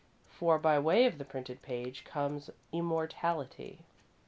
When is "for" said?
0.31-0.57